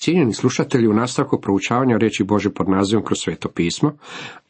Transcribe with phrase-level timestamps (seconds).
[0.00, 3.96] Cijenjeni slušatelji, u nastavku proučavanja reći Bože pod nazivom kroz sveto pismo,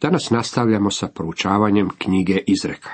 [0.00, 2.90] danas nastavljamo sa proučavanjem knjige Izreka.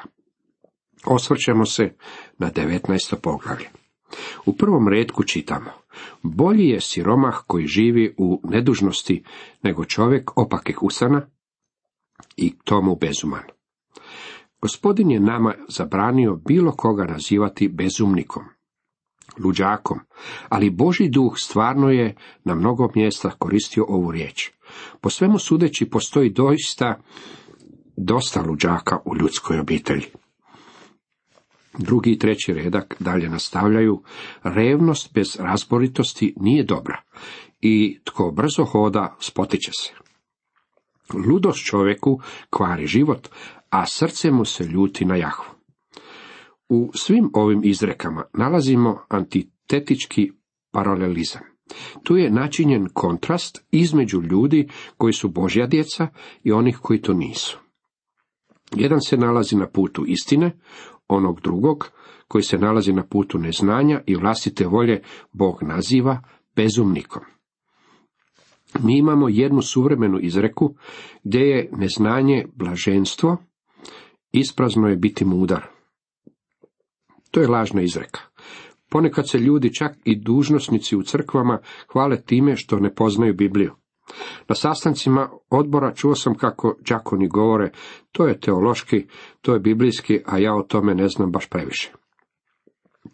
[1.04, 1.94] Osvrćemo se
[2.38, 3.16] na 19.
[3.22, 3.68] poglavlje.
[4.46, 5.70] U prvom redku čitamo.
[6.22, 9.24] Bolji je siromah koji živi u nedužnosti
[9.62, 11.26] nego čovjek opakih usana
[12.36, 13.42] i tomu bezuman.
[14.60, 18.44] Gospodin je nama zabranio bilo koga nazivati bezumnikom,
[19.44, 19.98] luđakom,
[20.48, 22.14] ali Boži duh stvarno je
[22.44, 24.50] na mnogo mjesta koristio ovu riječ.
[25.00, 27.00] Po svemu sudeći postoji doista
[27.96, 30.06] dosta luđaka u ljudskoj obitelji.
[31.78, 34.02] Drugi i treći redak dalje nastavljaju,
[34.42, 37.02] revnost bez razboritosti nije dobra
[37.60, 39.92] i tko brzo hoda spotiče se.
[41.28, 43.28] Ludost čovjeku kvari život,
[43.70, 45.55] a srce mu se ljuti na jahvu.
[46.68, 50.32] U svim ovim izrekama nalazimo antitetički
[50.70, 51.42] paralelizam.
[52.02, 56.08] Tu je načinjen kontrast između ljudi koji su Božja djeca
[56.42, 57.58] i onih koji to nisu.
[58.74, 60.58] Jedan se nalazi na putu istine,
[61.08, 61.90] onog drugog
[62.28, 66.22] koji se nalazi na putu neznanja i vlastite volje Bog naziva
[66.56, 67.22] bezumnikom.
[68.80, 70.74] Mi imamo jednu suvremenu izreku
[71.24, 73.36] gdje je neznanje blaženstvo,
[74.32, 75.75] isprazno je biti mudar.
[77.36, 78.20] To je lažna izreka.
[78.90, 81.58] Ponekad se ljudi, čak i dužnosnici u crkvama,
[81.92, 83.72] hvale time što ne poznaju Bibliju.
[84.48, 87.70] Na sastancima odbora čuo sam kako đakoni govore,
[88.12, 89.06] to je teološki,
[89.40, 91.92] to je biblijski, a ja o tome ne znam baš previše.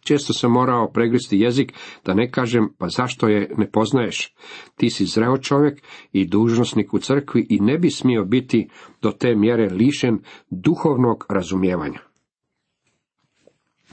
[0.00, 1.72] Često sam morao pregristi jezik,
[2.04, 4.34] da ne kažem, pa zašto je ne poznaješ?
[4.76, 8.68] Ti si zreo čovjek i dužnosnik u crkvi i ne bi smio biti
[9.00, 10.18] do te mjere lišen
[10.50, 12.11] duhovnog razumijevanja.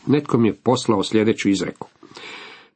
[0.08, 1.88] Netko mi je poslao sljedeću izreku.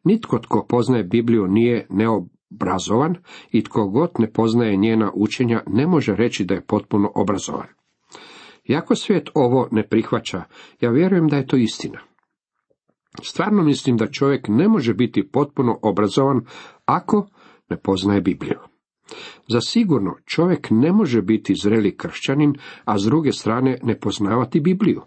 [0.03, 3.15] Nitko tko poznaje Bibliju nije neobrazovan
[3.51, 7.67] i tko god ne poznaje njena učenja ne može reći da je potpuno obrazovan.
[8.69, 10.43] Iako svijet ovo ne prihvaća,
[10.81, 11.99] ja vjerujem da je to istina.
[13.21, 16.41] Stvarno mislim da čovjek ne može biti potpuno obrazovan
[16.85, 17.27] ako
[17.69, 18.59] ne poznaje Bibliju.
[19.47, 22.55] Za sigurno čovjek ne može biti zreli kršćanin,
[22.85, 25.01] a s druge strane ne poznavati Bibliju.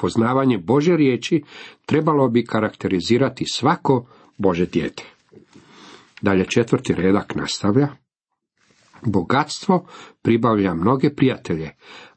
[0.00, 1.42] Poznavanje Bože riječi
[1.86, 4.06] trebalo bi karakterizirati svako
[4.38, 5.04] Bože dijete.
[6.22, 7.88] Dalje četvrti redak nastavlja.
[9.06, 9.86] Bogatstvo
[10.22, 11.70] pribavlja mnoge prijatelje,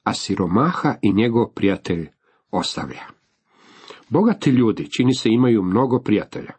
[0.04, 2.10] a siromaha i njegov prijatelj
[2.52, 3.04] ostavlja.
[4.10, 6.52] Bogati ljudi, čini se, imaju mnogo prijatelja.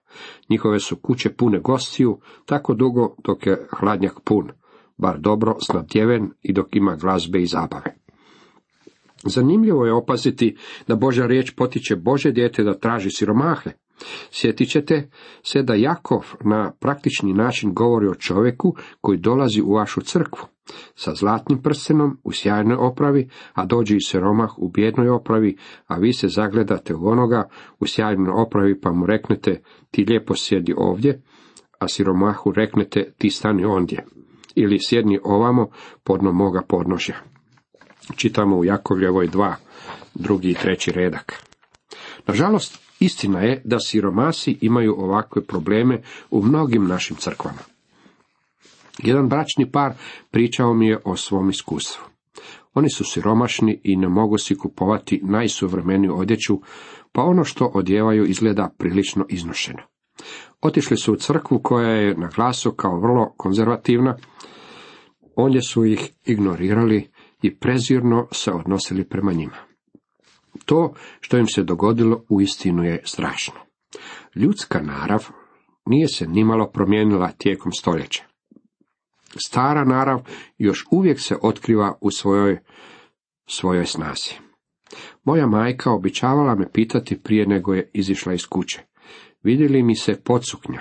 [0.50, 4.50] Njihove su kuće pune gostiju, tako dugo dok je hladnjak pun,
[4.96, 8.03] bar dobro snadjeven i dok ima glazbe i zabave.
[9.26, 10.56] Zanimljivo je opaziti
[10.88, 13.70] da Božja riječ potiče Bože dijete da traži siromahe.
[14.30, 15.08] Sjetit ćete
[15.42, 20.46] se da Jakov na praktični način govori o čovjeku koji dolazi u vašu crkvu
[20.94, 25.56] sa zlatnim prstenom u sjajnoj opravi, a dođe i siromah u bjednoj opravi,
[25.86, 27.48] a vi se zagledate u onoga
[27.80, 31.22] u sjajnoj opravi pa mu reknete ti lijepo sjedi ovdje,
[31.78, 34.04] a siromahu reknete ti stani ondje,
[34.54, 35.68] ili sjedni ovamo
[36.04, 37.33] podno moga podnožja.
[38.16, 39.56] Čitamo u Jakovljevoj dva,
[40.14, 41.42] drugi i treći redak.
[42.26, 47.58] Nažalost, istina je da siromasi imaju ovakve probleme u mnogim našim crkvama.
[48.98, 49.92] Jedan bračni par
[50.30, 52.04] pričao mi je o svom iskustvu.
[52.74, 56.60] Oni su siromašni i ne mogu si kupovati najsuvremeniju odjeću,
[57.12, 59.82] pa ono što odjevaju izgleda prilično iznošeno.
[60.62, 64.16] Otišli su u crkvu koja je na glasu kao vrlo konzervativna,
[65.36, 67.10] ondje su ih ignorirali
[67.44, 69.56] i prezirno se odnosili prema njima.
[70.64, 73.54] To što im se dogodilo uistinu je strašno.
[74.34, 75.28] Ljudska narav
[75.86, 78.24] nije se nimalo promijenila tijekom stoljeća.
[79.46, 80.20] Stara narav
[80.58, 82.58] još uvijek se otkriva u svojoj,
[83.46, 84.34] svojoj snazi.
[85.24, 88.82] Moja majka običavala me pitati prije nego je izišla iz kuće.
[89.42, 90.80] Vidjeli mi se podsuknja?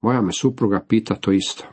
[0.00, 1.64] Moja me supruga pita to isto.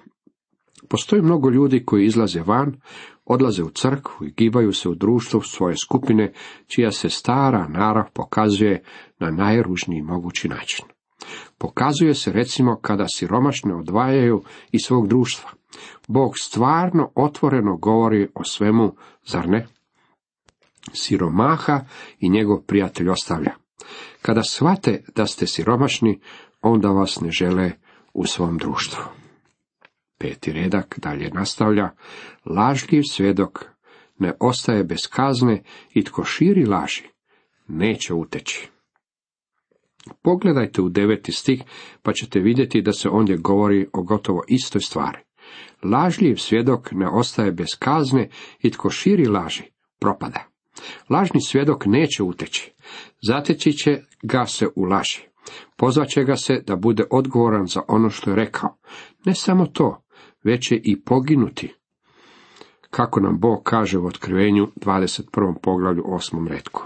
[0.90, 2.82] Postoji mnogo ljudi koji izlaze van,
[3.26, 6.34] odlaze u crkvu i gibaju se u društvu svoje skupine,
[6.68, 8.84] čija se stara narav pokazuje
[9.20, 10.86] na najružniji mogući način.
[11.58, 15.50] Pokazuje se recimo kada siromašne odvajaju iz svog društva.
[16.08, 18.96] Bog stvarno otvoreno govori o svemu,
[19.26, 19.68] zar ne?
[20.94, 21.80] Siromaha
[22.20, 23.52] i njegov prijatelj ostavlja.
[24.22, 26.20] Kada shvate da ste siromašni,
[26.62, 27.72] onda vas ne žele
[28.14, 29.21] u svom društvu.
[30.22, 31.90] Peti redak dalje nastavlja,
[32.46, 33.66] lažljiv svjedok
[34.20, 35.64] ne ostaje bez kazne
[35.94, 37.04] i tko širi laži,
[37.68, 38.70] neće uteći.
[40.22, 41.64] Pogledajte u deveti stih,
[42.02, 45.18] pa ćete vidjeti da se ondje govori o gotovo istoj stvari.
[45.84, 48.30] Lažljiv svjedok ne ostaje bez kazne
[48.60, 49.64] i tko širi laži,
[50.00, 50.48] propada.
[51.10, 52.74] Lažni svjedok neće uteći,
[53.28, 55.22] zateći će ga se u laži.
[55.78, 58.78] Pozvaće ga se da bude odgovoran za ono što je rekao.
[59.26, 60.04] Ne samo to,
[60.44, 61.74] već će i poginuti.
[62.90, 65.56] Kako nam Bog kaže u otkrivenju 21.
[65.62, 66.48] poglavlju 8.
[66.48, 66.84] redku.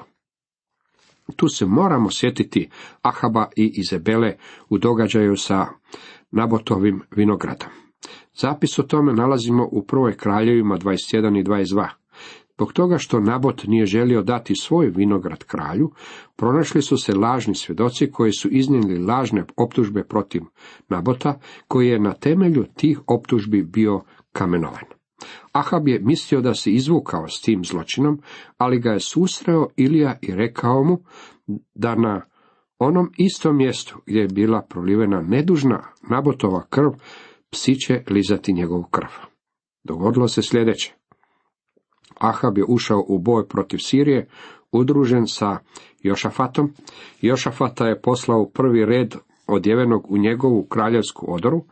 [1.35, 2.69] Tu se moramo sjetiti
[3.01, 4.35] Ahaba i Izebele
[4.69, 5.65] u događaju sa
[6.31, 7.69] Nabotovim vinogradom.
[8.33, 11.87] Zapis o tome nalazimo u prvoj kraljevima 21 i 22.
[12.55, 15.91] Zbog toga što Nabot nije želio dati svoj vinograd kralju,
[16.35, 20.41] pronašli su se lažni svjedoci koji su iznijeli lažne optužbe protiv
[20.89, 24.83] Nabota, koji je na temelju tih optužbi bio kamenovan.
[25.51, 28.21] Ahab je mislio da se izvukao s tim zločinom,
[28.57, 30.97] ali ga je susreo Ilija i rekao mu
[31.75, 32.21] da na
[32.79, 36.89] onom istom mjestu gdje je bila prolivena nedužna Nabotova krv,
[37.51, 39.09] psi će lizati njegovu krv.
[39.83, 40.95] Dogodilo se sljedeće.
[42.19, 44.27] Ahab je ušao u boj protiv Sirije,
[44.71, 45.57] udružen sa
[46.03, 46.73] Jošafatom.
[47.21, 49.15] Jošafata je poslao prvi red
[49.47, 51.63] odjevenog u njegovu kraljevsku odoru,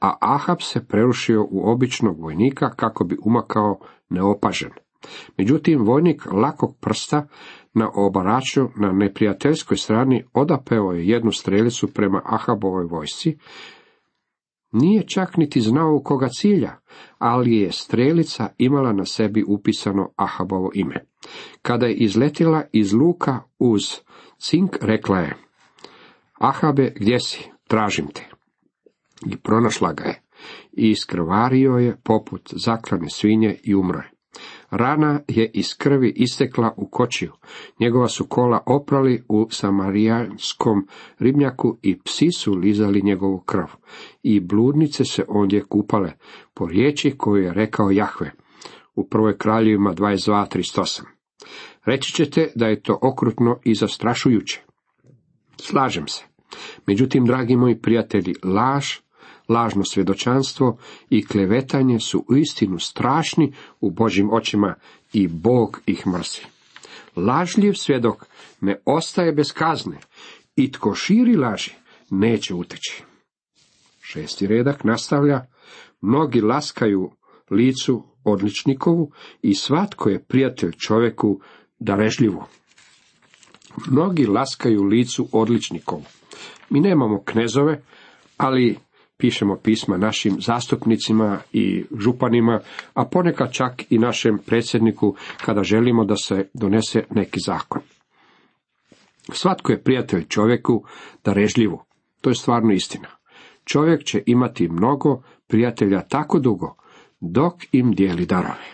[0.00, 3.78] a Ahab se prerušio u običnog vojnika kako bi umakao
[4.08, 4.70] neopažen.
[5.36, 7.26] Međutim, vojnik lakog prsta
[7.74, 13.38] na obaraču na neprijateljskoj strani odapeo je jednu strelicu prema Ahabovoj vojsci,
[14.72, 16.76] nije čak niti znao koga cilja,
[17.18, 21.04] ali je strelica imala na sebi upisano Ahabovo ime.
[21.62, 23.82] Kada je izletila iz luka uz
[24.38, 25.36] cink, rekla je,
[26.38, 27.50] Ahabe, gdje si?
[27.66, 28.28] Tražim te.
[29.26, 30.22] I pronašla ga je.
[30.72, 34.02] I iskrvario je poput zaklane svinje i umro.
[34.70, 37.32] Rana je iz krvi istekla u kočiju.
[37.80, 40.86] Njegova su kola oprali u samarijanskom
[41.18, 43.66] ribnjaku i psi su lizali njegovu krv.
[44.22, 46.12] I bludnice se ondje kupale,
[46.54, 48.32] po riječi koju je rekao Jahve.
[48.94, 51.02] U prvoj kraljevima 22.38.
[51.84, 54.62] Reći ćete da je to okrutno i zastrašujuće.
[55.56, 56.24] Slažem se.
[56.86, 58.96] Međutim, dragi moji prijatelji, laž
[59.48, 60.78] lažno svjedočanstvo
[61.10, 64.74] i klevetanje su uistinu strašni u Božim očima
[65.12, 66.40] i Bog ih mrzi.
[67.16, 68.26] Lažljiv svjedok
[68.60, 69.98] ne ostaje bez kazne
[70.56, 71.70] i tko širi laži
[72.10, 73.02] neće uteći.
[74.00, 75.46] Šesti redak nastavlja,
[76.00, 77.10] mnogi laskaju
[77.50, 79.12] licu odličnikovu
[79.42, 81.40] i svatko je prijatelj čovjeku
[81.78, 82.42] darežljivu.
[83.90, 86.04] Mnogi laskaju licu odličnikovu.
[86.70, 87.82] Mi nemamo knezove,
[88.36, 88.76] ali
[89.18, 92.60] pišemo pisma našim zastupnicima i županima,
[92.94, 97.82] a ponekad čak i našem predsjedniku kada želimo da se donese neki zakon.
[99.32, 100.84] Svatko je prijatelj čovjeku
[101.24, 101.80] da režljivu.
[102.20, 103.08] To je stvarno istina.
[103.64, 106.76] Čovjek će imati mnogo prijatelja tako dugo,
[107.20, 108.66] dok im dijeli darove.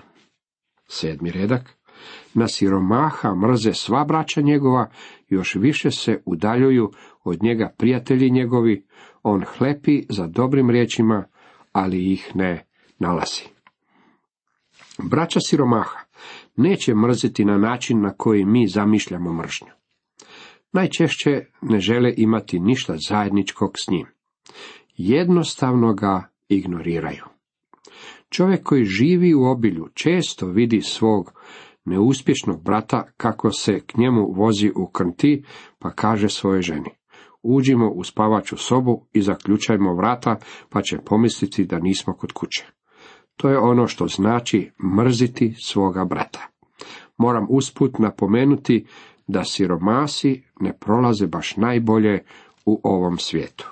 [0.86, 1.76] Sedmi redak.
[2.34, 4.90] Na siromaha mrze sva braća njegova,
[5.28, 6.90] još više se udaljuju
[7.24, 8.86] od njega prijatelji njegovi,
[9.24, 11.24] on hlepi za dobrim riječima,
[11.72, 12.66] ali ih ne
[12.98, 13.42] nalazi.
[14.98, 15.98] Braća siromaha
[16.56, 19.68] neće mrziti na način na koji mi zamišljamo mržnju.
[20.72, 24.06] Najčešće ne žele imati ništa zajedničkog s njim.
[24.96, 27.24] Jednostavno ga ignoriraju.
[28.28, 31.32] Čovjek koji živi u obilju često vidi svog
[31.84, 35.44] neuspješnog brata kako se k njemu vozi u krnti,
[35.78, 36.90] pa kaže svojoj ženi
[37.44, 40.36] uđimo u spavaču sobu i zaključajmo vrata,
[40.68, 42.66] pa će pomisliti da nismo kod kuće.
[43.36, 46.46] To je ono što znači mrziti svoga brata.
[47.18, 48.86] Moram usput napomenuti
[49.26, 52.24] da siromasi ne prolaze baš najbolje
[52.66, 53.70] u ovom svijetu.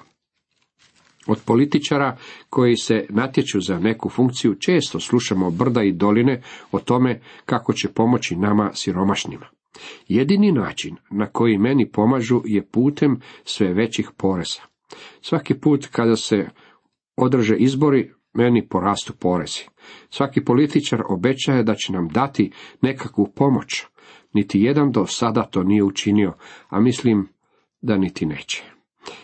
[1.27, 2.17] Od političara
[2.51, 7.89] koji se natječu za neku funkciju često slušamo brda i doline o tome kako će
[7.89, 9.47] pomoći nama siromašnima.
[10.09, 14.61] Jedini način na koji meni pomažu je putem sve većih poreza.
[15.21, 16.49] Svaki put kada se
[17.17, 19.65] održe izbori, meni porastu porezi.
[20.11, 22.51] Svaki političar obećaje da će nam dati
[22.83, 23.85] nekakvu pomoć.
[24.33, 26.33] Niti jedan do sada to nije učinio,
[26.69, 27.29] a mislim
[27.83, 28.63] da niti neće.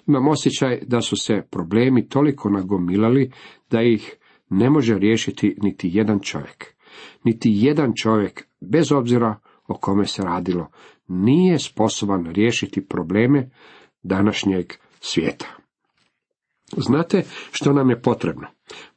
[0.06, 3.32] Imam osjećaj da su se problemi toliko nagomilali
[3.70, 4.16] da ih
[4.50, 6.74] ne može riješiti niti jedan čovjek.
[7.24, 10.70] Niti jedan čovjek, bez obzira o kome se radilo,
[11.08, 13.50] nije sposoban riješiti probleme
[14.02, 15.46] današnjeg svijeta.
[16.76, 18.46] Znate što nam je potrebno?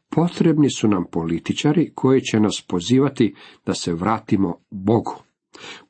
[0.09, 3.35] Potrebni su nam političari koji će nas pozivati
[3.65, 5.15] da se vratimo Bogu.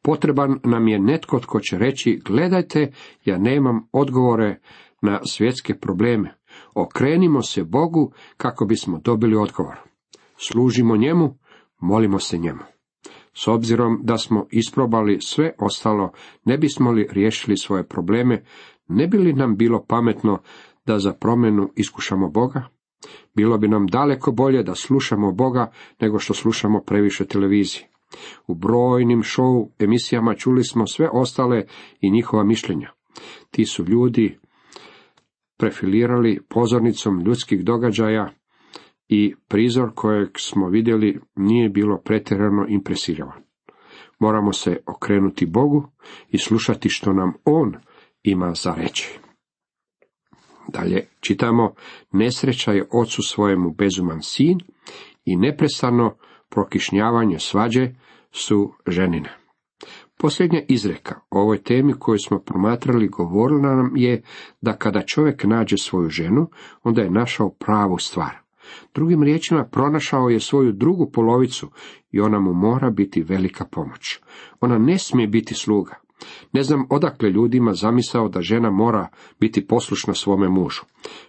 [0.01, 2.91] Potreban nam je netko tko će reći, gledajte,
[3.25, 4.59] ja nemam odgovore
[5.01, 6.35] na svjetske probleme.
[6.75, 9.75] Okrenimo se Bogu kako bismo dobili odgovor.
[10.37, 11.37] Služimo njemu,
[11.79, 12.59] molimo se njemu.
[13.33, 16.11] S obzirom da smo isprobali sve ostalo,
[16.45, 18.43] ne bismo li riješili svoje probleme,
[18.87, 20.39] ne bi li nam bilo pametno
[20.85, 22.67] da za promjenu iskušamo Boga?
[23.35, 25.71] Bilo bi nam daleko bolje da slušamo Boga
[26.01, 27.87] nego što slušamo previše televizije.
[28.47, 31.65] U brojnim show emisijama čuli smo sve ostale
[32.01, 32.91] i njihova mišljenja.
[33.51, 34.39] Ti su ljudi
[35.57, 38.29] prefilirali pozornicom ljudskih događaja
[39.13, 43.41] i prizor kojeg smo vidjeli nije bilo pretjerano impresiravan.
[44.19, 45.87] Moramo se okrenuti Bogu
[46.29, 47.73] i slušati što nam On
[48.23, 49.19] ima za reći.
[50.67, 51.73] Dalje čitamo,
[52.11, 54.59] nesreća je ocu svojemu bezuman sin
[55.25, 56.15] i neprestano
[56.49, 57.89] prokišnjavanje svađe
[58.31, 59.37] su ženine.
[60.17, 64.23] Posljednja izreka o ovoj temi koju smo promatrali govorila nam je
[64.61, 66.49] da kada čovjek nađe svoju ženu,
[66.83, 68.40] onda je našao pravu stvar.
[68.93, 71.69] Drugim riječima, pronašao je svoju drugu polovicu
[72.11, 74.19] i ona mu mora biti velika pomoć.
[74.61, 75.95] Ona ne smije biti sluga.
[76.53, 79.07] Ne znam odakle ljudima zamisao da žena mora
[79.39, 80.81] biti poslušna svome mužu.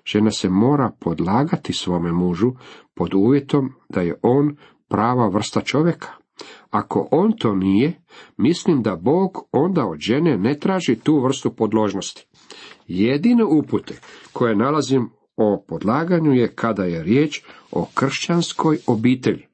[0.04, 2.52] Žena se mora podlagati svome mužu
[2.94, 4.56] pod uvjetom da je on
[4.88, 6.08] prava vrsta čovjeka.
[6.70, 8.02] Ako on to nije,
[8.37, 12.26] mislim da Bog onda od žene ne traži tu vrstu podložnosti.
[12.87, 14.00] Jedine upute
[14.32, 19.47] koje nalazim o podlaganju je kada je riječ o kršćanskoj obitelji.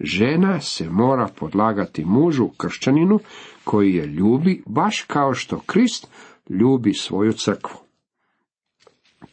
[0.00, 3.18] Žena se mora podlagati mužu kršćaninu
[3.64, 6.08] koji je ljubi baš kao što Krist
[6.48, 7.76] ljubi svoju crkvu.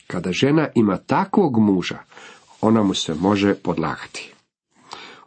[0.08, 1.98] Kada žena ima takvog muža,
[2.62, 4.34] ona mu se može podlagati.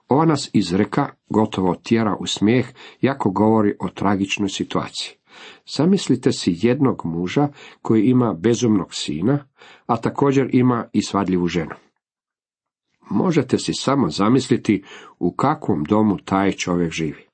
[0.08, 2.66] Ova nas izreka gotovo tjera u smijeh,
[3.00, 5.21] jako govori o tragičnoj situaciji.
[5.76, 7.48] Zamislite si jednog muža
[7.82, 9.46] koji ima bezumnog sina,
[9.86, 11.74] a također ima i svadljivu ženu.
[13.10, 14.84] Možete si samo zamisliti
[15.18, 17.26] u kakvom domu taj čovjek živi.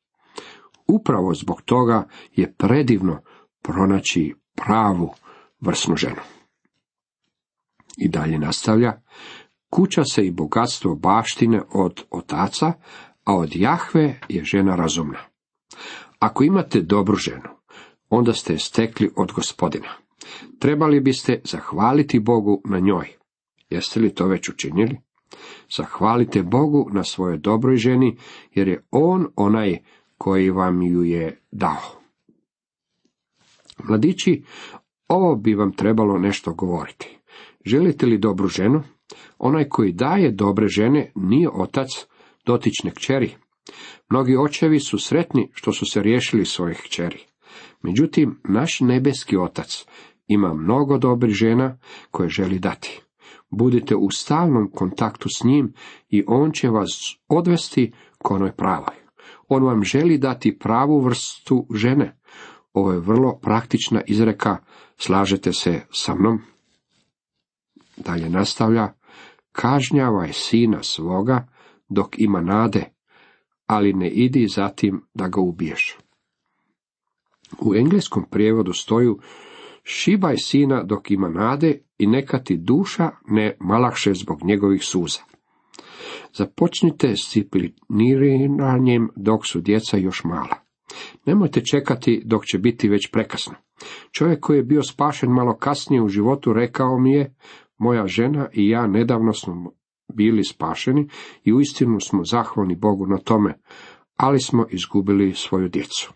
[0.87, 3.21] Upravo zbog toga je predivno
[3.63, 5.11] pronaći pravu
[5.61, 6.21] vrsnu ženu.
[7.97, 9.03] I dalje nastavlja,
[9.71, 12.73] kuća se i bogatstvo baštine od otaca,
[13.25, 15.19] a od Jahve je žena razumna.
[16.19, 17.58] Ako imate dobru ženu,
[18.11, 19.89] onda ste stekli od gospodina.
[20.59, 23.09] Trebali biste zahvaliti Bogu na njoj.
[23.71, 25.01] Jeste li to već učinili?
[25.77, 28.17] Zahvalite Bogu na svojoj dobroj ženi,
[28.55, 29.79] jer je On onaj
[30.19, 32.01] koji vam ju je dao.
[33.89, 34.43] Mladići,
[35.09, 37.19] ovo bi vam trebalo nešto govoriti.
[37.65, 38.83] Želite li dobru ženu?
[39.39, 41.89] Onaj koji daje dobre žene nije otac
[42.47, 43.35] dotične kćeri.
[44.11, 47.19] Mnogi očevi su sretni što su se riješili svojih kćeri.
[47.83, 49.87] Međutim, naš nebeski otac
[50.27, 51.79] ima mnogo dobrih žena
[52.11, 53.03] koje želi dati.
[53.51, 55.73] Budite u stalnom kontaktu s njim
[56.09, 58.95] i on će vas odvesti k onoj pravoj.
[59.49, 62.21] On vam želi dati pravu vrstu žene.
[62.73, 64.57] Ovo je vrlo praktična izreka,
[64.97, 66.41] slažete se sa mnom?
[67.97, 68.93] Dalje nastavlja,
[69.53, 71.49] kažnjavaj sina svoga
[71.89, 72.85] dok ima nade,
[73.67, 75.99] ali ne idi zatim da ga ubiješ.
[77.61, 79.19] U engleskom prijevodu stoju
[79.83, 85.21] šibaj sina dok ima nade i neka ti duša ne malakše zbog njegovih suza.
[86.35, 90.57] Započnite s discipliniranjem dok su djeca još mala.
[91.27, 93.55] Nemojte čekati dok će biti već prekasno.
[94.13, 97.35] Čovjek koji je bio spašen malo kasnije u životu rekao mi je,
[97.79, 99.73] moja žena i ja nedavno smo
[100.15, 101.09] bili spašeni
[101.45, 103.55] i uistinu smo zahvalni Bogu na tome,
[104.17, 106.13] ali smo izgubili svoju djecu.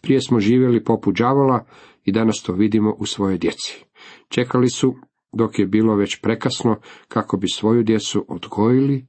[0.00, 1.64] Prije smo živjeli poput đavola
[2.04, 3.84] i danas to vidimo u svojoj djeci.
[4.28, 4.94] Čekali su
[5.32, 9.06] dok je bilo već prekasno kako bi svoju djecu odgojili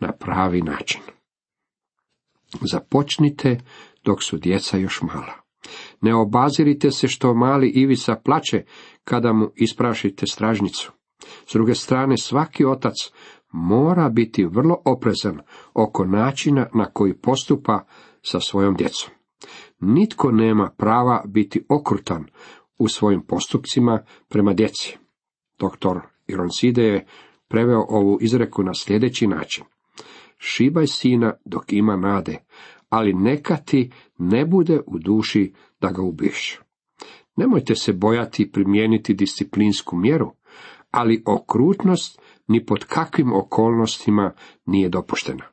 [0.00, 1.00] na pravi način.
[2.60, 3.60] Započnite
[4.04, 5.34] dok su djeca još mala.
[6.00, 8.64] Ne obazirite se što mali Ivica plače
[9.04, 10.92] kada mu isprašite stražnicu.
[11.46, 12.94] S druge strane, svaki otac
[13.52, 15.40] mora biti vrlo oprezan
[15.74, 17.84] oko načina na koji postupa
[18.22, 19.17] sa svojom djecom.
[19.80, 22.26] Nitko nema prava biti okrutan
[22.78, 24.98] u svojim postupcima prema djeci.
[25.58, 27.06] Doktor Ironside je
[27.48, 29.64] preveo ovu izreku na sljedeći način.
[30.38, 32.38] Šibaj sina dok ima nade,
[32.88, 36.60] ali neka ti ne bude u duši da ga ubiješ.
[37.36, 40.32] Nemojte se bojati primijeniti disciplinsku mjeru,
[40.90, 44.32] ali okrutnost ni pod kakvim okolnostima
[44.66, 45.44] nije dopuštena.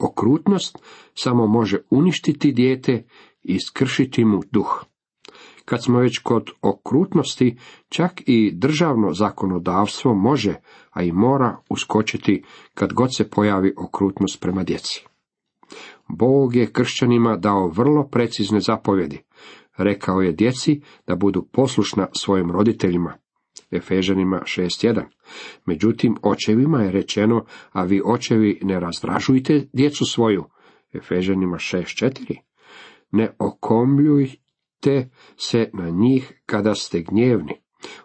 [0.00, 0.78] Okrutnost
[1.14, 3.04] samo može uništiti dijete
[3.42, 4.84] i skršiti mu duh.
[5.64, 10.54] Kad smo već kod okrutnosti, čak i državno zakonodavstvo može,
[10.90, 15.06] a i mora uskočiti kad god se pojavi okrutnost prema djeci.
[16.08, 19.22] Bog je kršćanima dao vrlo precizne zapovjedi.
[19.76, 23.14] Rekao je djeci da budu poslušna svojim roditeljima.
[23.70, 25.02] Efežanima 6.1.
[25.66, 30.44] Međutim, očevima je rečeno, a vi očevi ne razdražujte djecu svoju.
[30.92, 32.36] Efežanima 6.4.
[33.12, 37.54] Ne okomljujte se na njih kada ste gnjevni.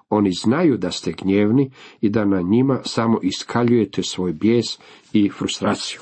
[0.09, 1.71] Oni znaju da ste gnjevni
[2.01, 4.65] i da na njima samo iskaljujete svoj bijes
[5.13, 6.01] i frustraciju.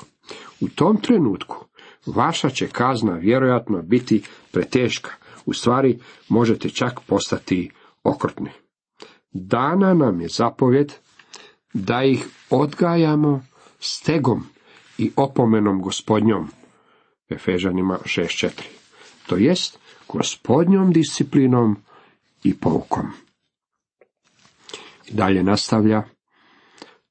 [0.60, 1.64] U tom trenutku
[2.06, 5.10] vaša će kazna vjerojatno biti preteška.
[5.46, 7.70] U stvari možete čak postati
[8.04, 8.50] okrutni.
[9.34, 10.92] Dana nam je zapovjed
[11.72, 13.46] da ih odgajamo
[13.78, 14.44] stegom
[14.98, 16.48] i opomenom gospodnjom.
[17.28, 18.62] Efežanima 6.4.
[19.26, 21.76] To jest gospodnjom disciplinom
[22.44, 23.06] i poukom.
[25.10, 26.02] Dalje nastavlja,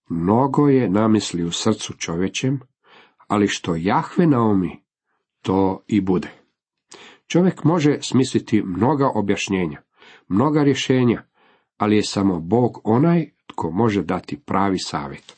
[0.10, 2.60] mnogo je namisli u srcu čovječem,
[3.28, 4.84] ali što Jahve naomi,
[5.42, 6.30] to i bude.
[7.28, 9.82] Čovjek može smisliti mnoga objašnjenja,
[10.28, 11.24] mnoga rješenja,
[11.78, 15.36] ali je samo Bog onaj tko može dati pravi savjet.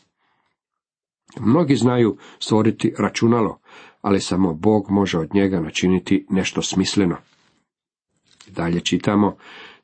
[1.39, 3.59] Mnogi znaju stvoriti računalo,
[4.01, 7.15] ali samo Bog može od njega načiniti nešto smisleno.
[8.47, 9.37] Dalje čitamo,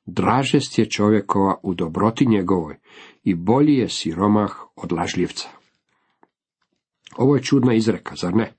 [0.06, 2.76] dražest je čovjekova u dobroti njegovoj
[3.24, 5.50] i bolji je siromah od lažljivca.
[7.18, 8.54] Ovo je čudna izreka, zar ne?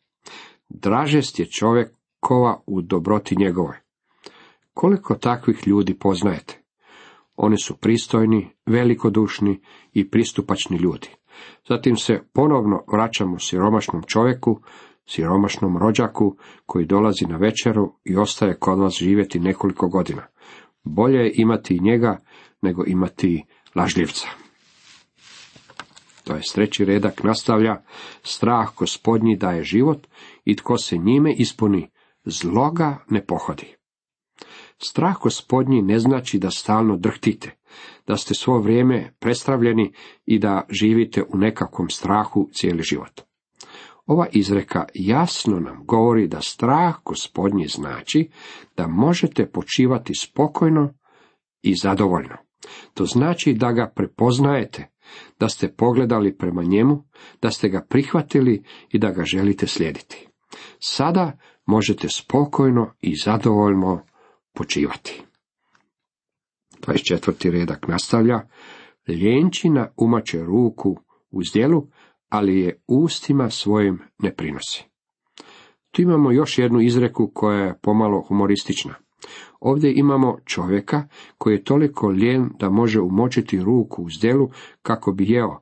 [0.69, 3.77] Dražest je čovjekova u dobroti njegovoj.
[4.75, 6.62] Koliko takvih ljudi poznajete?
[7.37, 9.61] Oni su pristojni, velikodušni
[9.93, 11.09] i pristupačni ljudi.
[11.69, 14.61] Zatim se ponovno vraćamo siromašnom čovjeku,
[15.07, 16.37] siromašnom rođaku
[16.67, 20.27] koji dolazi na večeru i ostaje kod vas živjeti nekoliko godina.
[20.85, 22.19] Bolje je imati njega
[22.63, 24.29] nego imati lažljivca.
[26.25, 27.83] To je treći redak nastavlja,
[28.23, 30.07] strah gospodnji daje život
[30.45, 31.91] i tko se njime ispuni,
[32.25, 33.77] zloga ne pohodi.
[34.85, 37.51] Strah gospodnji ne znači da stalno drhtite,
[38.07, 39.93] da ste svo vrijeme prestravljeni
[40.27, 43.21] i da živite u nekakvom strahu cijeli život.
[44.07, 48.31] Ova izreka jasno nam govori da strah gospodnji znači
[48.77, 50.95] da možete počivati spokojno
[51.63, 52.37] i zadovoljno.
[52.95, 54.89] To znači da ga prepoznajete,
[55.41, 57.05] da ste pogledali prema njemu,
[57.43, 60.29] da ste ga prihvatili i da ga želite slijediti.
[60.79, 64.01] Sada možete spokojno i zadovoljno
[64.55, 65.23] počivati.
[66.81, 67.51] 24.
[67.51, 68.41] redak nastavlja,
[69.09, 70.97] ljenčina umače ruku
[71.31, 71.87] u zdjelu,
[72.29, 74.85] ali je ustima svojim ne prinosi.
[75.91, 78.95] Tu imamo još jednu izreku koja je pomalo humoristična.
[79.61, 84.51] Ovdje imamo čovjeka koji je toliko lijen da može umočiti ruku u zdjelu
[84.83, 85.61] kako bi jeo,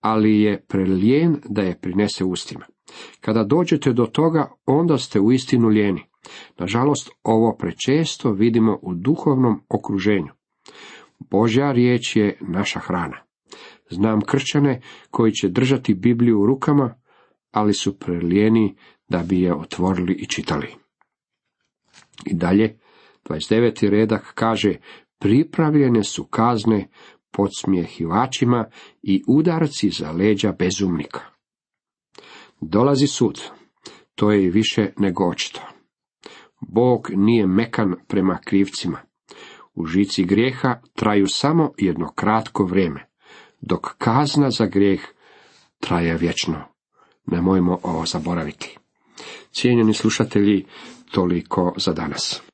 [0.00, 2.64] ali je prelijen da je prinese ustima.
[3.20, 6.11] Kada dođete do toga, onda ste u istinu lijeni.
[6.58, 10.32] Nažalost, ovo prečesto vidimo u duhovnom okruženju.
[11.30, 13.22] Božja riječ je naša hrana.
[13.90, 14.80] Znam kršćane
[15.10, 16.94] koji će držati Bibliju u rukama,
[17.50, 18.76] ali su prelijeni
[19.08, 20.74] da bi je otvorili i čitali.
[22.26, 22.78] I dalje,
[23.24, 23.88] 29.
[23.88, 24.76] redak kaže,
[25.18, 26.88] pripravljene su kazne
[27.30, 28.64] podsmjehivačima
[29.02, 31.20] i udarci za leđa bezumnika.
[32.60, 33.40] Dolazi sud,
[34.14, 35.71] to je i više nego očito.
[36.68, 38.98] Bog nije mekan prema krivcima.
[39.74, 43.06] U žici grijeha traju samo jedno kratko vrijeme,
[43.60, 45.00] dok kazna za grijeh
[45.80, 46.64] traje vječno.
[47.26, 48.78] Nemojmo ovo zaboraviti.
[49.50, 50.66] Cijenjeni slušatelji,
[51.10, 52.51] toliko za danas.